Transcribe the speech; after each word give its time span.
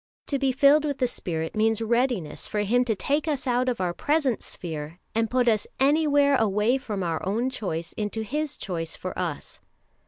To 0.25 0.39
be 0.39 0.51
filled 0.51 0.83
with 0.83 0.97
the 0.97 1.07
Spirit 1.07 1.55
means 1.55 1.79
readiness 1.79 2.47
for 2.47 2.61
Him 2.61 2.83
to 2.85 2.95
take 2.95 3.27
us 3.27 3.45
out 3.45 3.69
of 3.69 3.79
our 3.79 3.93
present 3.93 4.41
sphere 4.41 4.97
and 5.13 5.29
put 5.29 5.47
us 5.47 5.67
anywhere 5.79 6.35
away 6.37 6.79
from 6.79 7.03
our 7.03 7.23
own 7.23 7.51
choice 7.51 7.93
into 7.93 8.23
His 8.23 8.57
choice 8.57 8.95
for 8.95 9.13
us." 9.19 9.59